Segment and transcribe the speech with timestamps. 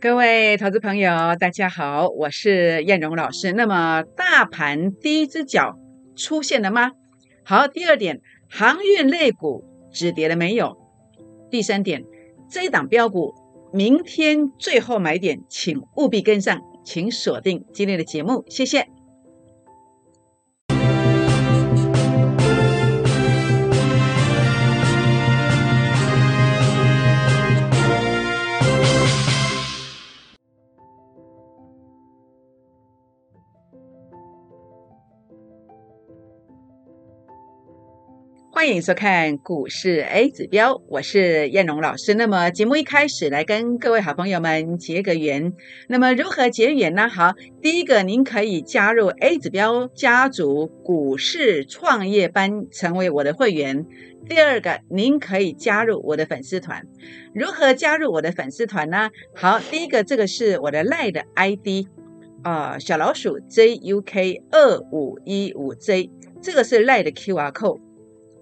[0.00, 3.52] 各位投资朋友，大家好，我是燕荣老师。
[3.52, 5.78] 那么，大盘第一只脚
[6.16, 6.92] 出现了吗？
[7.44, 10.74] 好，第二点，航运类股止跌了没有？
[11.50, 12.02] 第三点，
[12.50, 13.34] 这一档标股
[13.74, 18.86] 明天最后买点，请务必跟上，请锁定今天的节目，谢谢。
[38.60, 42.12] 欢迎收看股市 A 指标，我是燕荣老师。
[42.12, 45.54] 那么节目一开始来跟各位好朋友们结个缘。
[45.88, 47.08] 那么如何结缘呢？
[47.08, 47.32] 好，
[47.62, 53.86] 第一个您可以加入 A 指标家族股市创业班，成为我的会员。
[54.28, 56.82] 第二个，您可以加入我的粉丝团。
[57.34, 59.08] 如何加入我的粉丝团呢？
[59.34, 61.86] 好，第一个这个是我的赖的 ID
[62.42, 66.10] 啊，小老鼠 JUK 二五一五 J，
[66.42, 67.80] 这个是赖的 QR code。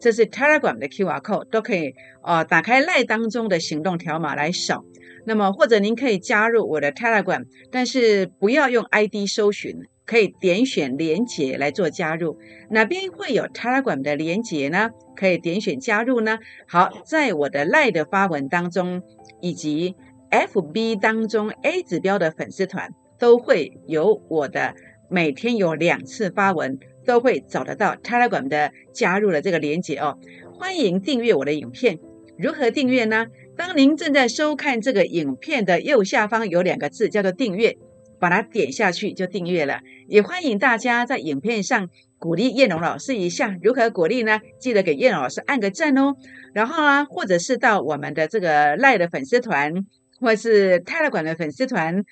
[0.00, 4.84] 这是 Telegram 的 QR code，都可以哦，打开赖当中的行动条码来扫。
[5.24, 9.76] 那么或者您可以加入我的 Telegram，但是不要用 ID 搜寻，
[10.06, 12.38] 可以点选连接来做加入。
[12.70, 14.90] 哪边会有 Telegram 的连接呢？
[15.16, 16.38] 可以点选加入呢？
[16.66, 19.02] 好，在我的赖的发文当中，
[19.40, 19.96] 以及
[20.30, 24.74] FB 当中 A 指标的粉丝团，都会有我的
[25.10, 26.78] 每天有两次发文。
[27.08, 30.18] 都会找得到 tele 會的加入了这个连接哦，
[30.52, 31.98] 欢迎订阅我的影片。
[32.36, 33.28] 如何订阅呢？
[33.56, 37.78] 当您正在收看这个影片的右下方有两个字叫做订阅，
[38.20, 39.80] 把它点下去就订阅了。
[40.06, 43.56] 也欢迎大家在影片上鼓励叶龙老师一下。
[43.62, 44.38] 如何鼓励呢？
[44.60, 46.14] 记得给叶龙老师按个赞哦。
[46.52, 49.72] 然后啊，或者是到我们的这个赖的粉丝团，
[50.20, 52.04] 或是 Telegram 的粉丝团，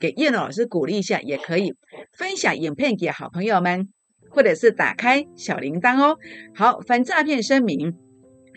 [0.00, 1.72] 给叶龙老师鼓励一下也可以。
[2.12, 3.88] 分享影片给好朋友们。
[4.30, 6.16] 或者是打开小铃铛哦。
[6.54, 7.94] 好，反诈骗声明：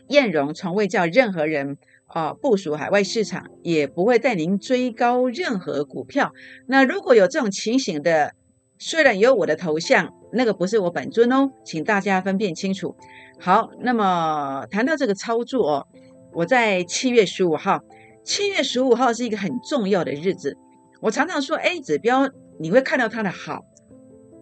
[0.07, 1.77] 燕荣从未叫任何人
[2.07, 6.31] 啊部署海外市场，也不会带您追高任何股票。
[6.67, 8.33] 那如果有这种情形的，
[8.77, 12.95] 虽然有我的头像，那个不是我本尊哦，请大家分辨清楚。
[13.39, 15.87] 好，那么谈到这个操作哦，
[16.33, 17.81] 我在七月十五号，
[18.23, 20.57] 七月十五号是一个很重要的日子。
[21.01, 23.65] 我常常说 A 指标，你会看到它的好，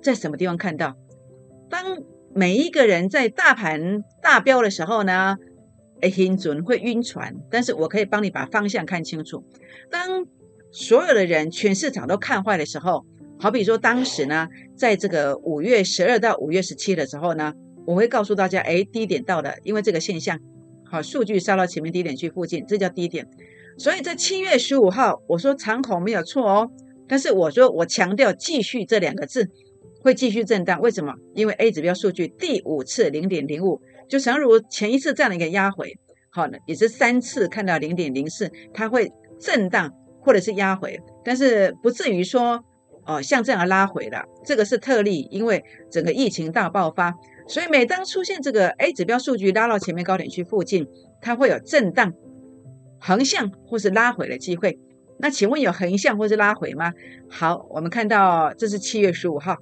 [0.04, 0.96] 在什么地方看到？
[1.72, 2.04] 当
[2.36, 5.38] 每一个人在大盘大标的时候呢，
[6.02, 9.44] 哎，很准会晕船，但是我可以帮你把方向看清楚。
[9.90, 10.26] 当
[10.72, 13.06] 所有的人全市场都看坏的时候，
[13.40, 17.54] 好比说当时呢，在这个五月十二到五月十七的时候呢，
[17.86, 20.38] 我会告诉大家，哎，低点到了，因为这个现象，
[20.84, 23.26] 好，数据烧到前面低点区附近，这叫低点。
[23.78, 26.70] 所以在七月十五号，我说长口没有错哦，
[27.08, 29.50] 但是我说我强调继续这两个字。
[30.02, 31.14] 会继续震荡，为什么？
[31.36, 33.80] 因为 A 指标数据第五次零点零五，
[34.10, 35.96] 就诚如前一次这样的一个压回，
[36.30, 42.64] 好呢，也是三次看到零点零四，它会震荡或者是压回，但是不至于说
[43.06, 47.14] 哦像这样拉回的，这个是特例，因为整个疫情大爆发，
[47.48, 50.88] 所以每当出现这个 A 指标数据拉到前面高点区附近，
[51.22, 52.12] 它会有震荡、
[53.00, 54.80] 横向或是拉回的机会。
[55.20, 56.92] 那请问有横向或是拉回吗？
[57.30, 59.56] 好，我们看到这是七月十五号。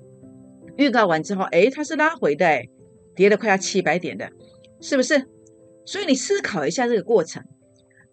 [0.77, 2.67] 预告完之后，哎，它是拉回的，哎，
[3.15, 4.31] 跌了快要七百点的，
[4.81, 5.27] 是不是？
[5.85, 7.43] 所以你思考一下这个过程。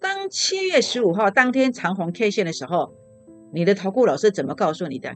[0.01, 2.95] 当七月十五号当天长红 K 线的时候，
[3.53, 5.15] 你的投顾老师怎么告诉你的？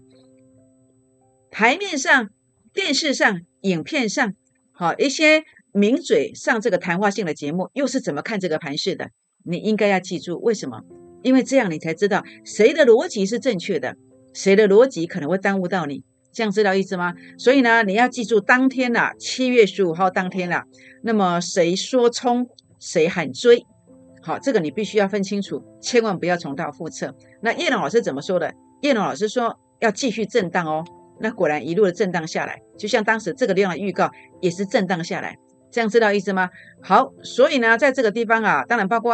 [1.51, 2.31] 台面上、
[2.73, 4.35] 电视上、影片上，
[4.73, 9.11] 好一些名嘴上这个谈话性的节目，又是怎么看这个盘势的？
[9.45, 10.83] 你应该要记住，为什么？
[11.23, 13.97] 因为这样你才知道谁的逻辑是正确的，
[14.33, 16.05] 谁的逻辑可能会耽误到你。
[16.33, 17.15] 这样知道意思吗？
[17.39, 20.65] 所以呢，你要记住当天呐，七月十五号当天啦。
[21.03, 22.47] 那么谁说冲，
[22.79, 23.65] 谁喊追，
[24.23, 27.15] 好，这个你必须要分清楚，千万不要重蹈覆辙。
[27.41, 28.53] 那叶龙老师怎么说的？
[28.83, 30.85] 叶龙老师说要继续震荡哦。
[31.19, 34.11] 那果然一路的震荡下来，就像当时这个地方的预告
[34.41, 35.37] 也是震荡下来。
[35.71, 36.49] 这样知道意思吗？
[36.83, 39.13] 好，所以呢，在这个地方啊，当然包括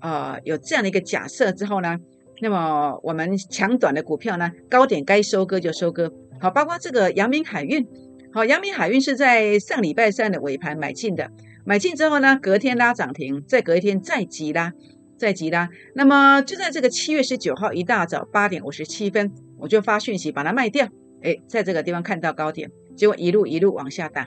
[0.00, 1.96] 啊有这样的一个假设之后呢，
[2.40, 6.12] 那么我们强短的股票呢，高点该收割就收割。
[6.38, 7.86] 好，包括这个阳明海运，
[8.32, 11.30] 好，阳明海运是在上礼拜三的尾盘买进的，
[11.64, 14.72] 买进之后呢，隔天拉涨停，再隔一天再急拉，
[15.16, 15.68] 再急拉。
[15.94, 20.86] 那么就在这个七月十九号一大早八点五十七分，我就发讯息把它卖掉。
[21.22, 24.26] 哎，在这个地方看到高点，结果一路一路往下打，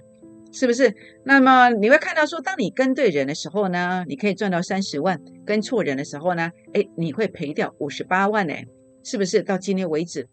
[0.51, 0.93] 是不是？
[1.23, 5.15] 那么你会看到说，当你跟对人的时候呢，你可以赚到三十万；
[5.45, 8.53] 跟错人的时候呢，哎，你会赔掉五十八万呢。
[9.01, 9.41] 是不是？
[9.41, 10.27] 到今天为止，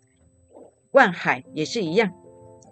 [0.97, 2.11] 万海也是一样，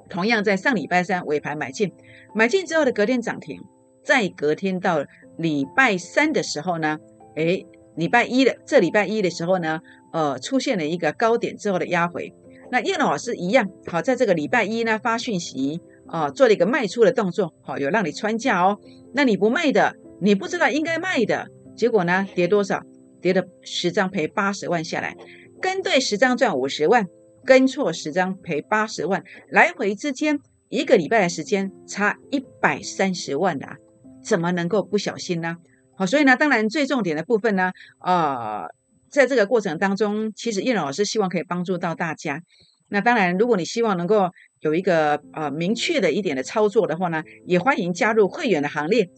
[0.09, 1.93] 同样在上礼拜三尾盘买进，
[2.35, 3.61] 买进之后的隔天涨停，
[4.03, 5.05] 再隔天到
[5.37, 6.99] 礼拜三的时候呢，
[7.37, 7.67] 诶，
[7.97, 9.79] 礼拜一的这礼拜一的时候呢，
[10.15, 12.32] 呃，出现了一个高点之后的压回。
[12.73, 18.79] 那叶老师一样，好，在这个礼拜一呢发讯息啊，做了一个卖出的动作，好，有让你穿价哦。
[19.12, 21.47] 那你不卖的，你不知道应该卖的，
[21.77, 22.82] 结果呢，跌多少？
[23.20, 25.15] 跌了十张赔八十万下来，
[25.61, 27.06] 跟对十张赚五十万，
[27.44, 33.76] 跟错十张赔八十万，来回之间一个礼拜的时间差一百三十万啊，
[34.23, 35.56] 怎么能够不小心呢？
[35.96, 38.67] 好，所以呢，当然最重点的部分呢，啊。
[39.11, 42.43] 在这个过程当中，其实叶老师希望可以帮助到大家。
[42.88, 49.08] 那当然，如果你希望能够有一个呃明确的一点的操作的话呢，也欢迎加入会员的行列。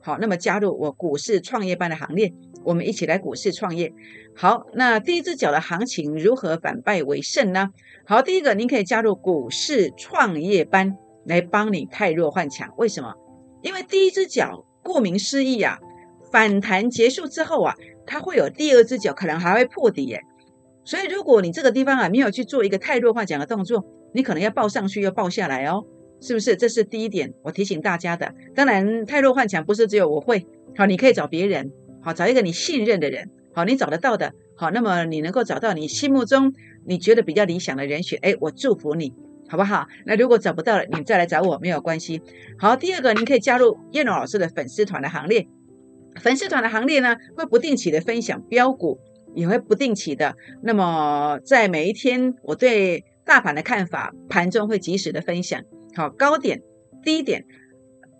[0.00, 2.32] 好，那么加入我股市创业班的行列，
[2.64, 3.92] 我们一起来股市创业。
[4.34, 7.70] 好，那第一只脚的行情如何反败为胜呢？
[8.06, 12.72] 好，第一个您可以加入股市创业班来帮你太弱换强。
[12.76, 13.14] 为什么？
[13.62, 15.78] 因为第一只脚顾名思义啊，
[16.30, 17.74] 反弹结束之后啊。
[18.08, 20.22] 它会有第二只脚，可能还会破底耶。
[20.84, 23.84] 所以如果你这个地方啊没有去做一个太弱化讲的动作，
[24.14, 25.84] 你可能要抱上去又抱下来哦，
[26.20, 26.56] 是不是？
[26.56, 28.34] 这是第一点，我提醒大家的。
[28.54, 30.46] 当然，太弱换强不是只有我会，
[30.76, 31.70] 好，你可以找别人，
[32.00, 36.52] 好，找一个你信任的人，好，你找得到的，好，那么你能够找到你心目中
[36.86, 39.12] 你觉得比较理想的人选，哎，我祝福你，
[39.48, 39.86] 好不好？
[40.04, 42.22] 那如果找不到了，你再来找我没有关系。
[42.58, 45.46] 好，第二个，你可以加入燕龙老师的粉丝团的行列。
[46.20, 48.98] 粉丝团的行列呢，会不定期的分享标股，
[49.34, 50.34] 也会不定期的。
[50.62, 55.60] 那么在每一天，我对大盘的看法，盘中会及时的分享。
[55.94, 56.62] 好，高点、
[57.02, 57.44] 低点、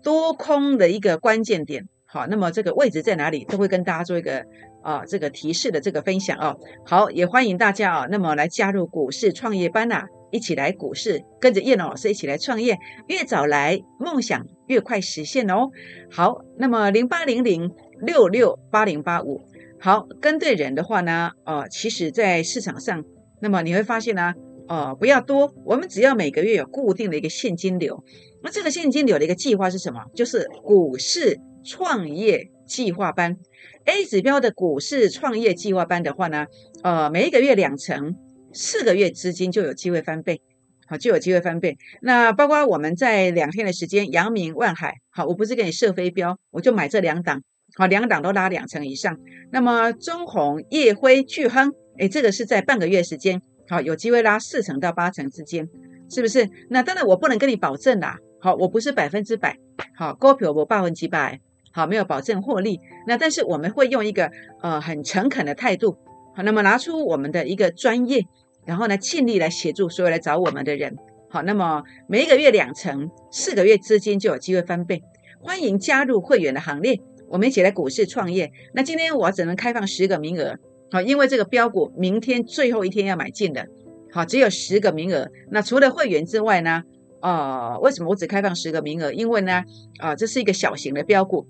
[0.03, 4.45] 多空的一个关键点，好，那么这个位置在哪里，都会跟大家做一个
[4.83, 6.59] 啊这个提示的这个分享哦。
[6.85, 12.77] 好，也欢迎大家啊，那么来加入股市创业班呐，一起来股市，跟着叶老师一起来创业，
[13.07, 15.69] 越早来，梦想越快实现哦。
[16.11, 17.71] 好，那么零八零零。
[17.99, 19.41] 六六八零八五，
[19.79, 23.03] 好，跟对人的话呢，呃，其实，在市场上，
[23.41, 24.35] 那么你会发现呢，
[24.67, 28.03] 呃，不要多，我们只要每个月有固定的一个现金流，
[28.43, 30.03] 那这个现金流的一个计划是什么？
[30.13, 33.37] 就是股市创业计划班
[33.85, 36.45] ，A 指标的股市创业计划班的话呢，
[36.83, 38.15] 呃，每一个月两成，
[38.53, 40.41] 四个月资金就有机会翻倍，
[40.87, 41.77] 好，就有机会翻倍。
[42.01, 47.41] 那包括我们在两天的时间，阳明、万海，好，我不是给你设飞镖，我就买这两档。
[47.75, 49.17] 好，两档都拉两成以上。
[49.51, 55.67] 那么中红、夜辉、巨亨，哎，这个是在半个月时间，好，有机会拉四成到八成之间，
[56.09, 56.49] 是不是？
[56.69, 58.17] 那当然我不能跟你保证啦。
[58.39, 59.57] 好，我不是百分之百，
[59.95, 61.39] 好，股票我百分之百，
[61.71, 62.79] 好，没有保证获利。
[63.07, 64.31] 那但是我们会用一个
[64.61, 65.97] 呃很诚恳的态度，
[66.35, 68.23] 好，那么拿出我们的一个专业，
[68.65, 70.95] 然后呢尽力来协助所有来找我们的人。
[71.29, 75.01] 好，那么每一个月两成，四个月资金就有机会翻倍。
[75.41, 76.99] 欢迎加入会员的行列。
[77.27, 78.51] 我们一起来股市创业。
[78.73, 80.57] 那今天我只能开放十个名额，
[80.91, 83.67] 好，因为这个标股明天最后一天要买进的，
[84.11, 85.29] 好，只有十个名额。
[85.51, 86.83] 那除了会员之外呢？
[87.19, 89.11] 啊，为什么我只开放十个名额？
[89.11, 89.63] 因为呢，
[89.99, 91.47] 啊，这是一个小型的标股，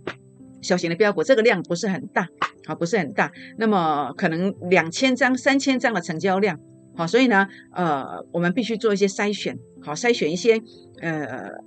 [0.61, 2.27] 小型的标股，这个量不是很大，
[2.65, 3.31] 好，不是很大。
[3.57, 6.59] 那么可能两千张、三千张的成交量，
[6.95, 10.61] 好，所以呢，呃，我们必须做一些筛选，好，筛选一些，
[11.01, 11.65] 呃。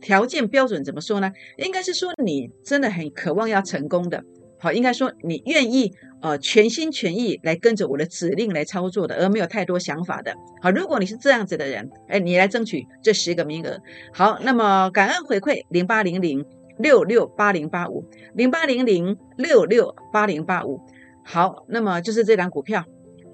[0.00, 1.32] 条件标准怎么说呢？
[1.56, 4.22] 应该是说你真的很渴望要成功的，
[4.58, 5.90] 好，应该说你愿意
[6.24, 13.78] 呃全心全意来跟着我的指令来操作的，而没有太多想法的，好，如果你是这样子的人，哎，你来争取这十个名额，
[14.10, 16.42] 好，那么感恩回馈零八零零
[16.78, 18.02] 六六八零八五
[18.34, 20.80] 零八零零六六八零八五，
[21.22, 22.82] 好，那么就是这张股票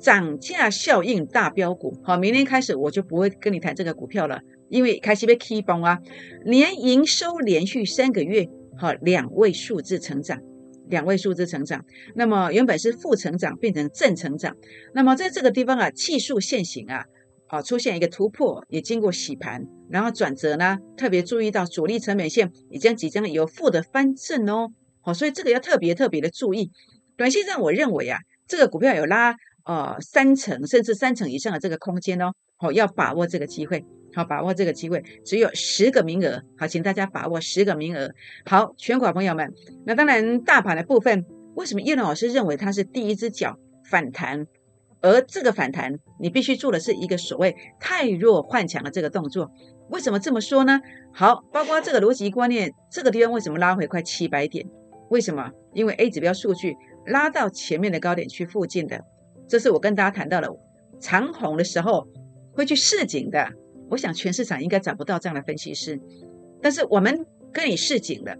[0.00, 4.40] 涨价效应大标股，好，明天开始我就不会跟你谈这个股票了。
[4.68, 5.98] 因为开始被 key 崩啊，
[6.44, 10.38] 年营收连续三个月好两位数字成长，
[10.90, 11.82] 两位数字成长，
[12.14, 14.54] 那么原本是负成长变成正成长，
[14.92, 17.04] 那么在这个地方啊，技术线型啊，
[17.46, 24.68] 好出现一个突破，也经过洗盘，然后转折呢，特别注意到主力成本线已经即将有负的翻正哦，
[25.00, 26.70] 好，所以这个要特别特别的注意。
[27.16, 33.84] 短线上我认为啊，这个股票有拉呃三成甚至三成以上的这个空间哦，好要把握这个机会。
[34.14, 36.42] 好，把握这个机会，只有十个名额。
[36.58, 38.10] 好，请大家把握十个名额。
[38.44, 39.52] 好，全国朋友们，
[39.86, 41.24] 那当然大盘的部分，
[41.54, 44.46] 为什么叶龙老师认为它是第一只脚反弹？
[45.02, 49.50] 而这个反弹，你必须做的是一个所谓太弱换强的这个动作。
[49.88, 50.80] 为什么这么说呢？
[51.12, 54.66] 好，包括这个逻辑观念，这个地方为什么拉回快七百点？
[55.08, 55.50] 为什么？
[55.72, 56.76] 因为 A 指标数据
[57.06, 59.02] 拉到前面的高点区附近的。
[59.48, 60.48] 这是我跟大家谈到了
[61.00, 62.06] 长红的时候
[62.52, 63.50] 会去示警的。
[63.90, 66.00] 我想全市场应该找不到这样的分析师，
[66.62, 68.34] 但是我们跟你示警了。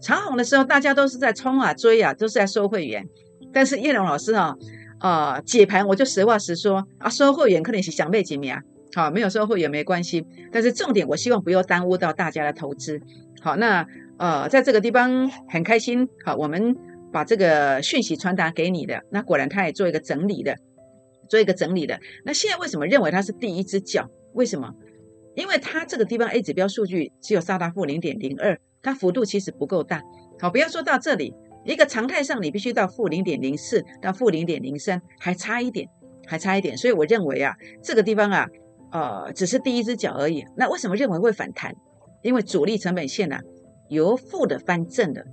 [0.00, 3.06] 长红的时候，大家都是在冲啊追啊，都是在收会员。
[3.52, 4.54] 但是叶龙老师啊，
[4.98, 8.60] 啊解盘我就实话实说啊，收会员可能是想被几名啊，
[8.94, 10.26] 好没有收会员没关系。
[10.52, 13.00] 但是重点，我希望不要耽误到大家的投资。
[13.40, 13.86] 好，那
[14.18, 16.76] 呃在这个地方很开心，好我们。
[17.12, 20.54] 把这个讯息传达给你的，那果然他也做一个整理的，
[21.30, 21.98] 做一个整理的。
[22.26, 24.06] 那现在为什么认为他是第一只脚？
[24.34, 24.70] 为什么？
[25.36, 30.02] 因为它这个地方 A 指标数据只有杀达负零点零二，它幅度其实不够大。
[30.40, 31.32] 好，不要说到这里，
[31.64, 35.86] 一个常态上你必须到负零点零四到负零点零三，还差一点，
[36.26, 36.76] 还差一点。
[36.76, 38.48] 所以我认为啊，这个地方啊，
[38.90, 40.44] 呃，只是第一只脚而已。
[40.56, 41.72] 那为什么认为会反弹？
[42.22, 43.38] 因为主力成本线呢
[43.90, 45.24] 由负的翻正的，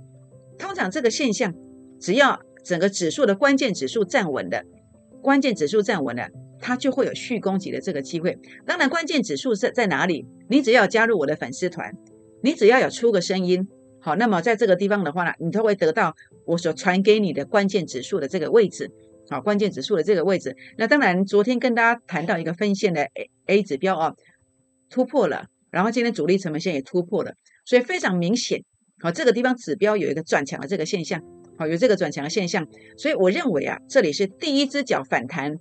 [0.58, 1.52] 通常这个现象。
[2.00, 4.62] 只要整个指数的关键指数站稳的，
[5.22, 6.28] 关键指数站稳了，
[6.64, 8.38] 它就会有续攻击的这个机会。
[8.64, 10.26] 当然，关键指数是在哪里？
[10.48, 11.92] 你只要加入我的粉丝团，
[12.42, 13.68] 你只要有出个声音，
[14.00, 16.14] 好，那么在这个地方的话呢，你都会得到
[16.46, 18.90] 我所传给你的关键指数的这个位置，
[19.28, 20.56] 好，关键指数的这个位置。
[20.78, 24.14] 那当然，昨天跟大家谈到一个分线的 A A 指标啊，
[24.88, 27.34] 突破了，然后今天主力成本线也突破了，
[27.66, 28.62] 所以非常明显，
[29.00, 31.22] 好，这个地方指标有一个转强的这个现象。
[31.56, 32.66] 好，有这个转强的现象，
[32.98, 35.54] 所以我认为啊，这里是第一只脚反弹，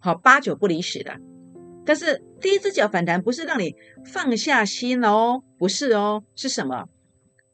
[0.00, 1.12] 好，八九不离十的。
[1.84, 6.86] 但是第一只脚反弹不是让你放下心哦，不是哦，是什么？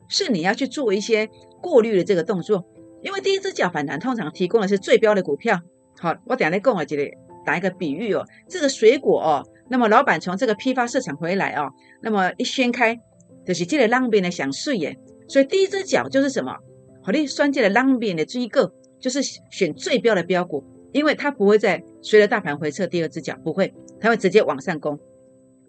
[0.09, 1.29] 是你要去做一些
[1.61, 2.65] 过滤的这个动作，
[3.03, 5.61] 因为第一只脚反弹通常提供的是最标的股票。
[5.99, 7.11] 好，我等下来跟我这里
[7.45, 11.71] 打一个比喻哦，这个水果哦，那么老板从这个批发市场回来哦，
[12.03, 12.97] 那么一掀开
[13.45, 14.97] 就是这个浪边的想睡耶，
[15.29, 16.55] 所以第一只脚就是什么？
[17.03, 24.99] 好利双界的浪边的追个，就是选最标的标股，因为它不会在随着大盘回撤第二只脚，不会，它会直接往上攻。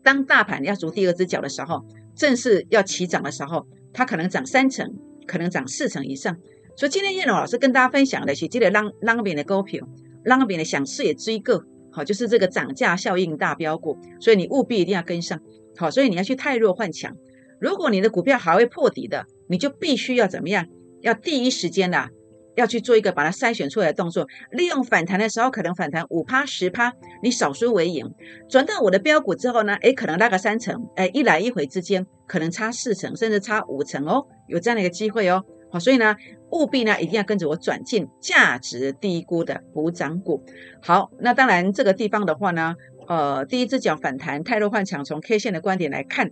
[0.03, 4.93] 当大盘要逐第二只脚的时候，正式要起涨的时候，它可能涨三成，
[5.25, 6.37] 可能涨四成以上。
[6.75, 9.85] 所以今天叶龙老师跟大家分享的是这个浪浪边的股票，
[10.23, 15.39] 浪边的想视野追个，好，就是这个涨价效应大标股，所以你务必一定要跟上。
[15.75, 17.15] 好，所以你要去太弱换强。
[17.59, 20.67] 如果你的股票还会破底的，你就必须要怎么样？
[21.01, 22.09] 要第一时间的
[22.57, 28.11] 要去做一个把它筛选出来的动作，利用反弹的时候可能反弹五趴十趴，你少输为赢。
[28.49, 35.43] 转到我的标股之后呢，诶，可能拉个三成，诶，一来一回之间可能差四成，甚至差五成哦，有这样的一个机会哦。
[35.71, 36.15] 好，所以呢，
[36.51, 40.43] 务必呢一定要跟着我转进价值低估的补涨股。
[40.81, 42.73] 好，那当然这个地方的话呢，
[43.07, 46.31] 呃，第一只脚反弹，泰弱换强，从 K 线的观点来看，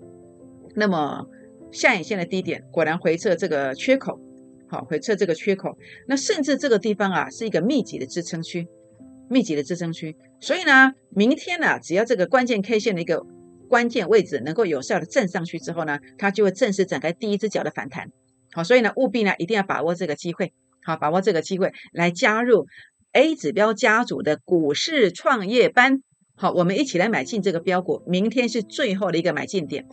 [0.73, 1.27] 那么
[1.71, 4.19] 下影线的低点果然回撤这个缺口。
[4.75, 8.67] 好，回撤这个缺口，那甚至这个地方啊是一个密集的支撑区，
[9.29, 10.13] 密集的支撑区。
[10.41, 13.25] 所以呢，明天呢，只要这个关键 K 线的一个
[13.69, 18.11] 关键位置能够有效的震上去之后呢，它就会正式展开第一只脚的反弹。
[18.51, 20.51] 好，所以呢，务必呢一定要把握这个机会，
[20.83, 22.67] 好，把握这个机会来加入
[23.13, 26.01] A 指标家族的股市创业班。
[26.35, 29.85] 好，我们一起来买进这个标股，明天是最后的一个买进点。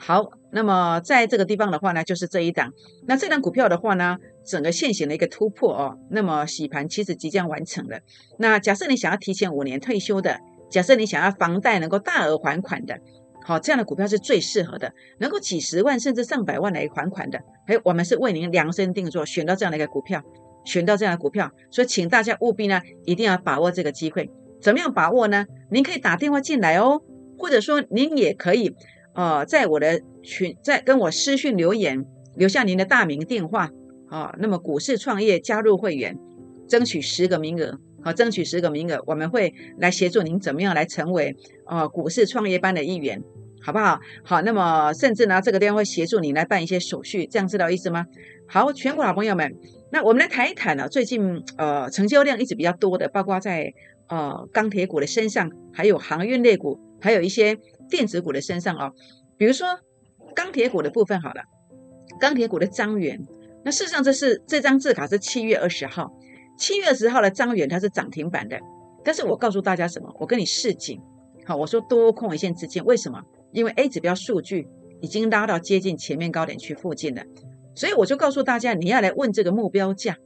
[0.00, 2.72] 好，那么在这个地方的话呢，就是这一档。
[3.06, 7.98] 那这档股票的话呢，整个现行的一个突破哦，那么洗盘其实即将完成了。
[8.38, 10.38] 那假设你想要提前五年退休的，
[10.70, 12.96] 假设你想要房贷能够大额还款的，
[13.44, 17.40] 好，这样的股票是最适合的，能够几十万甚至上百万来还款的。
[17.66, 20.22] 哎，我们是为您量身定做，选到这样的一个股票，
[20.64, 24.30] 选到这样的股票，所以请大家务必呢，一定要把握这个机会。
[24.62, 25.44] 怎么样把握呢？
[25.72, 27.02] 您可以打电话进来哦，
[27.36, 28.76] 或者说您也可以。
[29.18, 32.06] 呃，在我的群，在跟我私讯留言，
[32.36, 33.68] 留下您的大名电话
[34.08, 34.32] 啊。
[34.38, 36.16] 那么股市创业加入会员，
[36.68, 41.34] 争取十个名额，好，争取十个名额，我们会来协助您怎么样来成为
[41.66, 43.20] 呃股市创业班的一员，
[43.60, 43.98] 好不好？
[44.22, 48.06] 好，那么甚至呢，这个地方会协助你来办一些手续，这样知道意思吗？
[48.46, 49.52] 好，全国老朋友们，
[49.90, 53.72] 那我们来谈一谈呢，最近呃成交量一直比较多的，包括在
[54.10, 57.58] 呃钢铁股的身上，还有航运类股，还有一些。
[57.88, 58.92] 电子股的身上哦，
[59.36, 59.66] 比如说
[60.34, 61.42] 钢铁股的部分好了，
[62.20, 63.20] 钢铁股的张元，
[63.64, 66.12] 那事实上这是这张字卡是七月二十号，
[66.58, 68.58] 七月二十号的张元它是涨停板的，
[69.04, 70.14] 但是我告诉大家什么？
[70.18, 71.00] 我跟你示警，
[71.44, 73.20] 好，我说多空一线之间，为什么？
[73.52, 74.68] 因为 A 指标数据
[75.00, 77.22] 已经拉到接近前面高点区附近了，
[77.74, 80.16] 所以我就告诉大家，你要来问这个目标价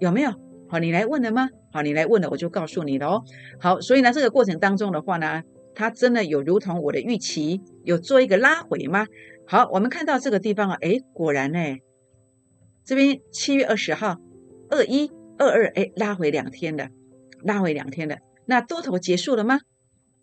[0.00, 0.30] 有没有？
[0.68, 1.48] 好，你来问了吗？
[1.72, 3.22] 好，你来问了，我就告诉你了哦。
[3.58, 5.42] 好，所以呢，这个过程当中的话呢。
[5.78, 9.06] 它真的有如同我的预期，有做一个拉回吗？
[9.46, 11.76] 好，我们看到这个地方啊，哎，果然呢，
[12.84, 14.16] 这边七月二十号
[14.70, 15.08] 二一
[15.38, 16.90] 二二，哎，拉回两天的，
[17.44, 18.18] 拉回两天的。
[18.46, 19.60] 那多头结束了吗？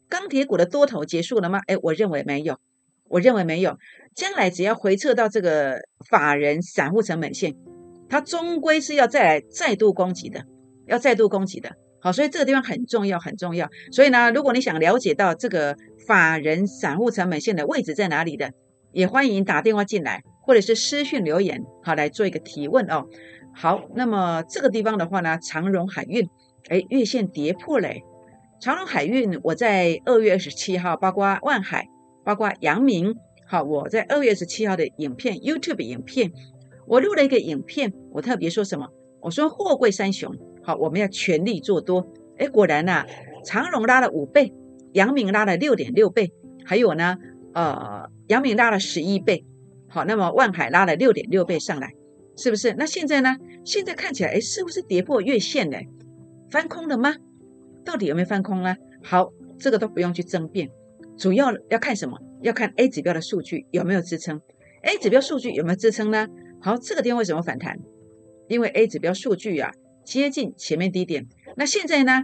[0.10, 1.62] 钢铁股的多头结束了吗？
[1.68, 2.60] 哎，我认为没有，
[3.06, 3.78] 我认为没有。
[4.14, 7.56] 将来只要回撤到这个法人散户成本线，
[8.10, 10.44] 它终归是要再来再度攻击的，
[10.86, 11.78] 要再度攻击的。
[12.06, 13.68] 好，所以这个地方很重要，很重要。
[13.92, 18.52] 所以呢，如果你想了解到这个法人散户成本线的位置在哪里的，
[18.92, 23.08] 也欢迎打电话进来，或者是私讯留言，好来做一个提问哦。
[23.56, 26.30] 好，那么这个地方的话呢，长荣海运，
[26.70, 28.04] 哎，月线跌破嘞。
[28.62, 31.88] 长荣海运，我在二月二十七号，包括万海，
[32.24, 33.16] 包括阳明，
[33.48, 36.32] 好，我在二月二十七号的影片，YouTube 影片，
[36.86, 38.88] 我录了一个影片，我特别说什么？
[39.22, 40.32] 我说货柜三雄。
[40.66, 42.12] 好，我们要全力做多。
[42.38, 43.06] 哎，果然呐，
[43.46, 44.52] 长荣拉了五倍，
[44.94, 46.34] 阳明拉了六点六倍，
[46.66, 47.18] 还有呢，
[47.54, 49.46] 呃，阳明拉了十一倍。
[49.88, 51.94] 好，那么万海拉了六点六倍上来，
[52.36, 52.74] 是不是？
[52.80, 53.38] 那现在呢？
[53.64, 55.78] 现在看起来，哎，是不是跌破月线呢？
[56.50, 57.14] 翻空了吗？
[57.86, 58.76] 到底有没有翻空呢？
[59.04, 60.68] 好，这个都不用去争辩，
[61.16, 62.18] 主要要看什么？
[62.42, 64.42] 要看 A 指标的数据有没有支撑。
[64.82, 66.28] A 指标数据有没有支撑呢？
[66.60, 67.78] 好，这个地方为什么反弹？
[68.48, 69.72] 因为 A 指标数据啊。
[70.06, 72.24] 接近前面低点，那现在呢？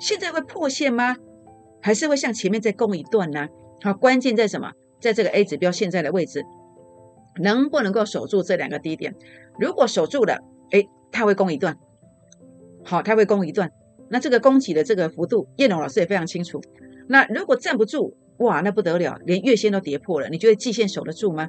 [0.00, 1.16] 现在会破线吗？
[1.80, 3.48] 还是会向前面再攻一段呢？
[3.82, 4.72] 好，关键在什么？
[5.00, 6.44] 在这个 A 指标现在的位置，
[7.40, 9.14] 能不能够守住这两个低点？
[9.58, 10.38] 如果守住了，
[10.72, 11.78] 哎，它会攻一段。
[12.84, 13.70] 好，它会攻一段。
[14.10, 16.60] 那这个攻击的这个幅度，叶龙老师也非常清楚。
[17.08, 20.28] 那如果站不住，哇，那不得了，连月线都跌破了。
[20.28, 21.48] 你觉得季线守得住吗？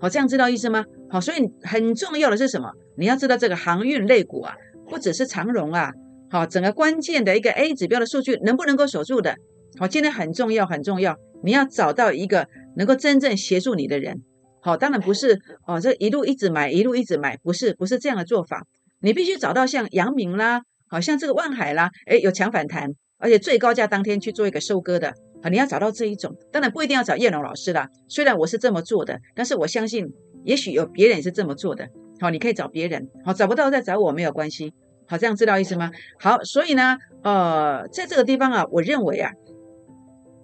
[0.00, 0.84] 好，这样知道意思吗？
[1.14, 2.68] 好，所以很重要的是什么？
[2.96, 4.52] 你要知道这个航运类股啊，
[4.88, 5.92] 不只是长荣啊，
[6.28, 9.36] 好，整个关键的一个 A 指标的数据能不能够守住的？
[9.78, 14.24] 好，今天很重要，很重要，你要找到一个能够真正协助你的人。
[14.60, 18.66] 好，当然不是哦，这一路一直买，一路一直买，不是，不是这样的做法。
[19.00, 26.34] 你必须找到像阳明啦，好像这个万海啦，哎，有强反弹，而且最高价当天去做一个收割的，啊，你要找到这一种。
[26.50, 30.12] 当然不一定要找叶龙老师啦，虽然我是这么做的，但是我相信。
[30.44, 31.88] 也许有别人也是这么做的，
[32.20, 34.72] 好，你可以找别人，好，找不到再找我没有关系，
[35.08, 35.90] 好，这样知道意思吗？
[36.20, 39.32] 好，所以呢，呃，在这个地方啊，我认为啊，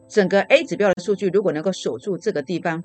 [0.08, 2.82] 整个 A 指标的数据如果能够守住这个地方，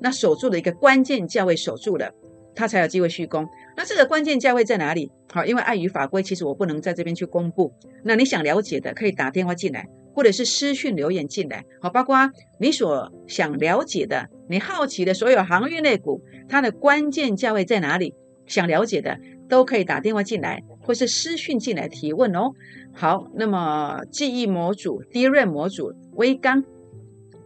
[0.00, 2.10] 那守住的一个关键价位守住了，
[2.54, 3.48] 它才有机会续攻。
[3.76, 5.10] 那这个关键价位在哪里？
[5.32, 7.72] 好，因为碍于法规，其实我不能在这边去公布。
[8.04, 9.86] 那你想了解的，可以打电话进来。
[10.14, 12.16] 或者是私讯留言进来，好，包括
[12.58, 18.14] 你所想了解的、你好奇的所有航运类股，它的关键价位在哪里？
[18.46, 22.52] 想了解的都可以打电话进来，或是私讯进来提问哦。
[22.94, 26.62] 好，那么记忆模组、跌润模组、微钢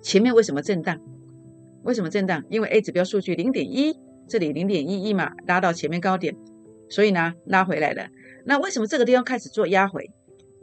[0.03, 1.01] 前面为什么震荡？
[1.83, 2.45] 为什么震荡？
[2.51, 3.95] 因为 A 指标数据零点一，
[4.29, 6.37] 这里零点一一嘛，拉到前面高点，
[6.91, 8.07] 所以呢拉回来了。
[8.45, 10.11] 那为什么这个地方开始做压回？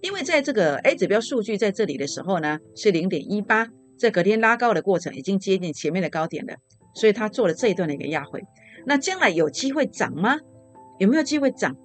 [0.02, 6.55] 因为在这个 A 指标数据在这里的时候呢，是零点一八，在隔天拉高的过程已经接近前面的高点了，
[6.93, 8.43] 所以它做了这一段的一个压回。
[8.86, 10.38] 那将来有机会涨吗？
[10.99, 11.75] 有没有机会涨？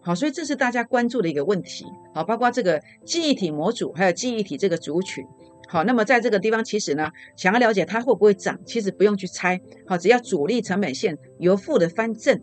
[0.00, 1.84] 好，所以这是大家关注的一个问题。
[2.14, 5.24] 好，包括这个记忆体模组，还有记忆体这个族群。
[5.68, 9.60] 好，那么在这个地方，其实呢，想要了解它会不会涨，其实不用去猜。
[9.86, 12.40] 好，只要主力成本线由负的翻正，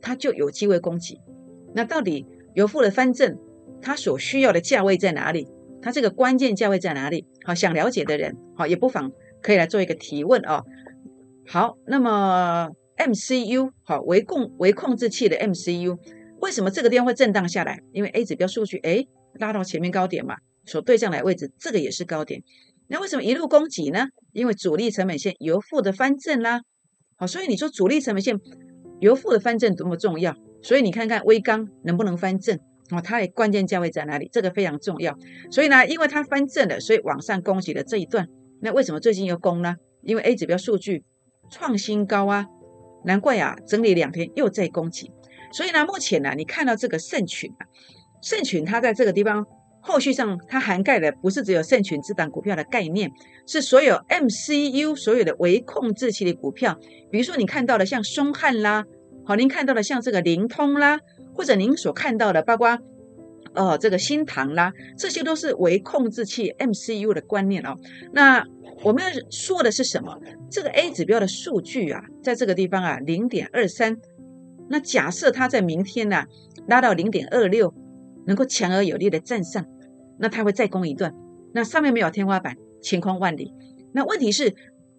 [0.00, 1.20] 它就有机会攻击。
[1.74, 3.38] 那到底由负的翻正？
[3.80, 5.46] 它所需要的价位在哪里？
[5.82, 7.26] 它这个关键价位在哪里？
[7.44, 10.64] 好，想了解的人，好也不妨可以来做一个提问哦。
[11.46, 15.98] 好，那么 MCU 好，微控微控制器的 MCU，
[16.40, 17.78] 为什么这个地方会震荡下来？
[17.92, 19.04] 因为 A 指标数据哎
[19.34, 22.42] 拉到前面高点嘛，所对上来位置这个也是高点。
[22.88, 24.06] 那为什么一路攻击呢？
[24.32, 26.62] 因为主力成本线由负的翻正啦。
[27.16, 28.38] 好，所以你说主力成本线
[29.00, 30.34] 由负的翻正多么重要？
[30.62, 32.58] 所以你看看微钢能不能翻正？
[32.90, 34.28] 哦，它的关键价位在哪里？
[34.32, 35.16] 这个非常重要。
[35.50, 38.28] 所以呢，因为它翻正了，所以往上攻击的这一段，
[38.60, 39.76] 那为什么最近又攻呢？
[40.02, 41.02] 因为 A 指标数据
[41.50, 42.46] 创新高啊，
[43.04, 45.10] 难怪啊，整理两天又在攻击。
[45.50, 47.64] 所以呢，目前呢，你看到这个圣群啊，
[48.20, 49.46] 圣群它在这个地方
[49.80, 53.10] 后续上，它涵盖的不是只有圣群这档股票的概念，
[53.46, 56.78] 是所有 MCU 所有的微控制器的股票。
[57.10, 58.84] 比如说你看到的像松汉啦，
[59.24, 60.98] 好，您看到的像这个灵通啦。
[61.34, 62.78] 或者您所看到的，包括
[63.54, 67.76] 呃这个新唐啦，这些都是微控制器 MCU 的观念哦。
[68.12, 68.46] 那
[68.82, 70.18] 我们要说的是什么？
[70.50, 73.96] 这个 A 指标的数据啊，在这个地方啊，零点二三。
[74.68, 76.24] 那假设它在明天呢
[76.66, 77.74] 拉到零点二六，
[78.26, 79.64] 能够强而有力的站上，
[80.18, 81.14] 那它会再攻一段。
[81.52, 83.52] 那上面没有天花板，晴空万里。
[83.92, 84.54] 那问题是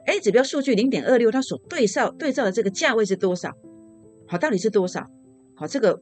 [0.05, 3.53] A 指标数据零点二六，它所对照对照的这个价位是多少？
[4.27, 5.09] 好，到底是多少？
[5.55, 6.01] 好，这个。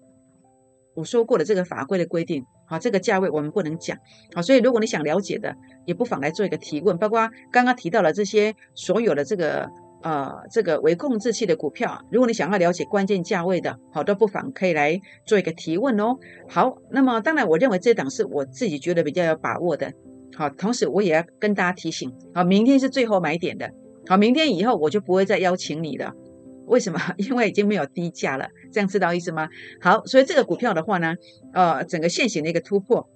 [0.95, 3.97] 我说过的这个法规的规定，好，这个价位我们不能讲。
[4.34, 6.97] 好，所以如果你想了解的，也不妨来做一个提问。
[6.97, 9.67] 包括刚刚提到了这些所有的这个
[10.03, 16.15] 呃这个微控制器的股票，如果你想要了解关键价位的，好，都不妨可以来做一个提问哦。
[16.47, 19.91] 好，那么当然，我认为这档是我自己觉得比较有把握的。
[20.36, 23.69] 好，同时我也要跟大家提醒，好，明天是最后买点的。
[24.08, 26.12] 好，明天以后我就不会再邀请你了。
[26.65, 26.99] 为什么？
[27.17, 29.47] 因为已经没有低价了，这样知道意思吗？
[29.82, 31.15] 好，所以这个股票的话呢，
[31.54, 33.10] 呃，整个现行的一个突破，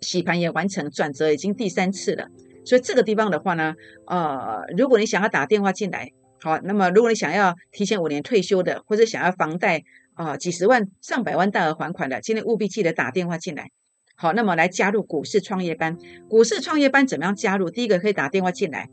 [0.00, 2.28] 洗盘也完成，转折已经第三次了。
[2.64, 3.74] 所以这个地方的话呢，
[4.06, 9.82] 呃，如果你想要打电话进来，好，那么如果你想要提前五年退休的，或者想要房贷
[10.14, 13.70] 啊几十万、上百万大额还款的，今天务必记得打电话进来。
[14.16, 15.98] 好，那么来加入股市创业班。
[16.28, 17.68] 股市创业班怎么样加入？
[17.68, 18.88] 第一个可以打电话进来。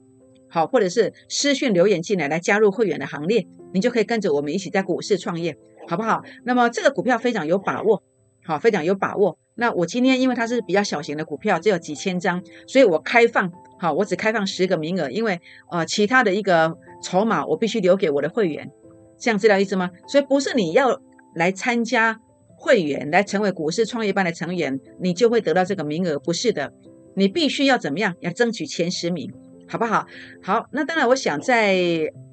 [0.51, 6.21] 好，或者是私讯留言进来，来加入会员的行列，你就可以跟着我们一起在股市创业，好不好？
[6.43, 8.03] 那么这个股票非常有把握，
[8.43, 9.37] 好，非常有把握。
[9.55, 15.39] 那我今天因为它是比较小型的股票，只有几千张，所以我开放，好，我只开放十个名额，因为
[15.71, 18.69] 呃，其他的一个筹码我必须留给我的会员，
[19.17, 19.89] 这样知道意思吗？
[20.07, 20.99] 所以不是你要
[21.33, 22.19] 来参加
[22.57, 26.73] 会员，来成为股市创业班的成员，你就会得到这个名额，不是的，
[27.15, 28.15] 你必须要怎么样？
[28.19, 29.31] 要争取前十名。
[29.71, 30.05] 好不好？
[30.43, 31.73] 好，那当然，我想在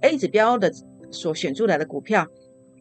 [0.00, 0.72] A 指标的
[1.12, 2.26] 所选出来的股票，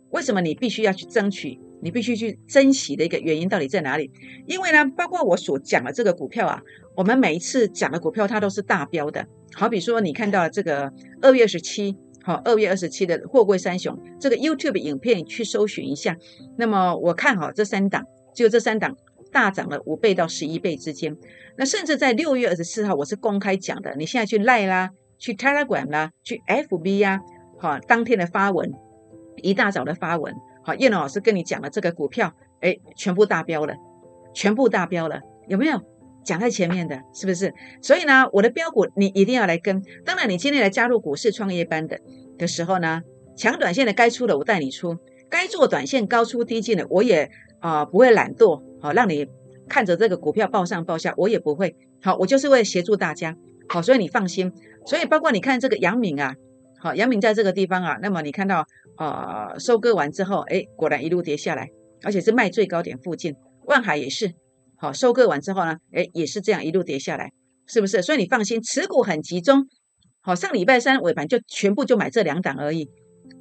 [0.10, 1.60] 为什么你必须要去争取？
[1.80, 4.10] 你必须去珍惜的一个原因到底在哪里？
[4.48, 6.60] 因为呢，包括我所讲的这个股票啊，
[6.96, 9.24] 我们每一次讲的股票它都是大标的。
[9.54, 10.92] 好比说，你看到这个
[11.22, 16.18] 二月二十七，好，二月二十七的货柜三雄，这个 YouTube 影片去搜寻一下。
[16.58, 18.98] 那么我看好这三档，就这三档。
[19.38, 21.16] 大涨了五倍到十一倍之间，
[21.60, 23.94] 那甚至在六月二十四号，我是公开讲的。
[23.96, 27.22] 你现在去赖啦，去 Telegram 啦，去 FB 呀，
[27.60, 28.74] 好，当天的发文，
[29.44, 33.76] 一大早的发文，好，叶龙老师跟你讲了这个股票，哎，全部大标了，
[34.34, 35.80] 全部大标了，有没有
[36.26, 37.00] 讲在前面的？
[37.14, 37.54] 是不是？
[37.80, 39.80] 所以呢，我的标股你一定要来跟。
[40.04, 42.00] 当然，你今天来加入股市创业班的
[42.40, 43.04] 的时候呢，
[43.36, 44.98] 抢短线的该出的我带你出，
[45.30, 48.66] 该做短线高出低进的我也啊不会懒惰。
[48.80, 49.26] 好，让你
[49.68, 51.76] 看着这个股票报上报下，我也不会。
[52.02, 53.36] 好，我就是为了协助大家。
[53.70, 54.52] 好，所以你放心。
[54.86, 56.34] 所以包括你看这个杨敏啊，
[56.80, 58.66] 好，杨敏在这个地方啊，那么你看到
[58.98, 61.70] 呃收割完之后，哎，果然一路跌下来，
[62.04, 63.36] 而且是卖最高点附近。
[63.66, 64.32] 万海也是，
[64.78, 67.32] 好，收割完之后呢，哎，也是这样一路跌下来，
[67.66, 68.02] 是不是？
[68.02, 69.68] 所以你放心，持股很集中。
[70.22, 72.90] 好，上礼拜三尾盘就全部就买这两档而已，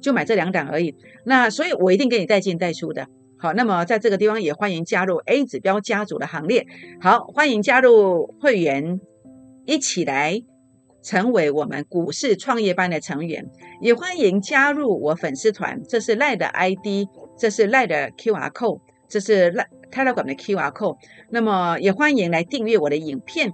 [0.01, 0.93] 就买这两档而已。
[1.25, 3.07] 那所以我一定给你带进带出的。
[3.39, 6.65] 好，那么在这个地方也欢迎加入 A 指标家族的行列。
[6.99, 8.99] 好，欢迎加入会员，
[9.65, 10.41] 一起来
[11.03, 13.47] 成为我们股市创业班的成员。
[13.79, 20.97] 也欢迎加入我粉丝团，这是赖的 ID，这是赖的 QR code，这是赖 Telegram 的 QR code。
[21.29, 23.53] 那么也欢迎来订阅我的影片，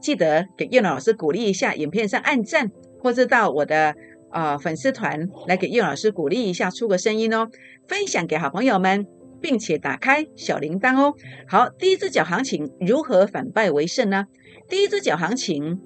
[0.00, 3.94] 记得给叶老师鼓励一下，影片上按赞，或者到我的。
[4.32, 7.48] 啊，粉丝团来给叶老师鼓励一下，出个声音哦，
[7.86, 9.06] 分享给好朋友们，
[9.40, 11.14] 并且打开小铃铛哦。
[11.46, 14.24] 好，第一只脚行情如何反败为胜呢？
[14.68, 15.78] 第一只脚行情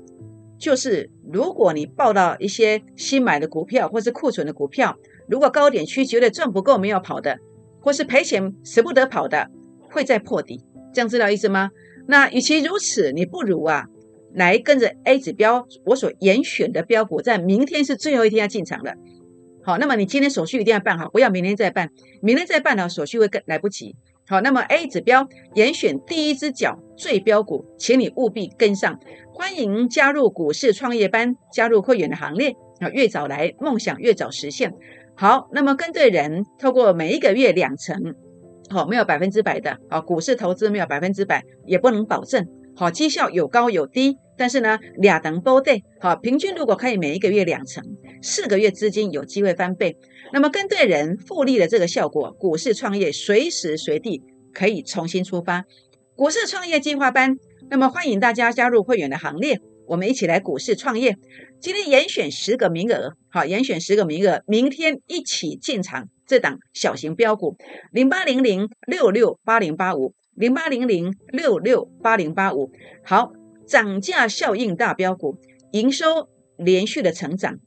[0.59, 4.97] 就是如果你报到一些新买的股票或是库存的股票，
[5.29, 7.39] 如果高点区觉得赚不够没有跑的，
[7.81, 9.51] 或是赔钱舍不得跑的，
[9.91, 11.71] 会再破底，这样知道意思吗？
[12.07, 13.87] 那与其如此，你不如啊。
[14.37, 18.93] 来跟着 A 指标，我所严选的标股，在明天是最后一天要进场了。
[19.65, 21.89] 好，那么你今天手续一定要办好，不要明天再办，
[22.21, 23.97] 明天再办呢，手续会更来不及。
[24.29, 29.01] 好，那么 A 指标严选第一只脚最标股，请你务必跟上。
[29.33, 34.71] 欢迎加入股市创业班，加入会员的行列啊，越早来，梦想越早实现。
[35.15, 37.97] 好，那么跟对人，透过每一个月两成，
[38.69, 42.47] 好，没有百分之百的，好，股市投资没有百分之百，也不能保证。
[42.77, 44.19] 好，绩效有高有低。
[44.39, 47.83] 但是呢，俩等波对，好，平均如果可以每一个月两成，
[48.21, 49.97] 四个月资金有机会翻倍。
[50.31, 54.21] 那么跟对人复利的这个效果，股市创业随时随地
[54.53, 55.65] 可以重新出发。
[56.15, 57.39] 股市创业计划班，
[57.71, 61.17] 那么欢迎大家加入会员的行列，我们一起来股市创业。
[61.59, 67.57] 今天严选十个名额，好，严选十个名额，明天一起进场这档小型标股
[67.91, 72.71] 零八零零六六八零八五零八零零六六八零八五，
[73.05, 73.33] 好。
[73.67, 75.39] 涨价效应大标股，
[75.73, 77.59] 营收连续的成长，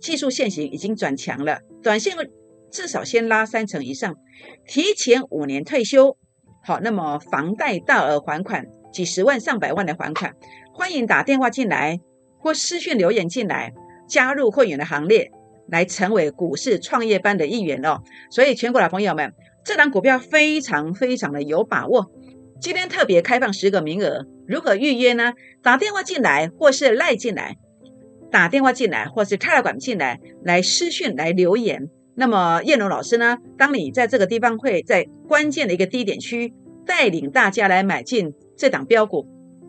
[0.00, 2.12] 技术线型已经转强了，短线
[2.72, 4.16] 至少先拉三成以上，
[4.66, 6.16] 提前五年退休，
[6.64, 10.34] 好，那么房贷大额还款，几十万上百万的还款，
[10.72, 12.00] 欢迎打电话进来
[12.40, 13.72] 或私讯留言进来，
[14.08, 15.30] 加入会员的行列，
[15.68, 18.02] 来成为股市创业班的一员哦。
[18.28, 19.32] 所以全国的朋友们，
[19.64, 22.10] 这档股票非常非常的有把握。
[22.60, 25.32] 今天特别开放十个名额，如何预约呢？
[25.62, 27.56] 打电话进来或是赖进来，
[28.30, 31.88] 打电话进来或是泰来馆进来，来私讯来留言。
[32.14, 33.38] 那么叶龙老师呢？
[33.56, 36.52] 当你在这个地方会在关键的一个低点区
[36.86, 39.26] 带领大家来买进这档标股，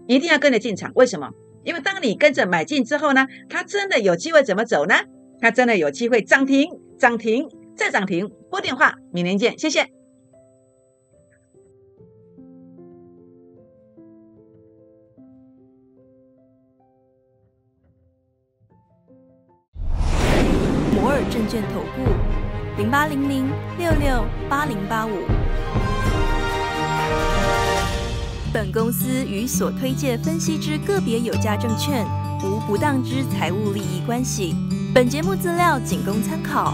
[0.08, 0.92] 一定要跟着进场。
[0.96, 1.30] 为什么？
[1.64, 4.96] 因为当你跟着买进之后呢，它真的有机会怎么走呢？
[5.40, 8.30] 它真的有机会涨停、涨停再涨停。
[8.50, 9.90] 拨电话，明年见，谢谢。
[20.94, 25.12] 摩尔证券投顾零八零零六六八零八五。
[28.54, 32.06] 本公司与所推介分析之个别有价证券
[32.42, 34.56] 无不当之财务利益关系。
[34.94, 36.74] 本节目资料仅供参考，